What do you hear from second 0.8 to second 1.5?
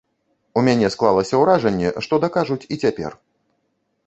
склалася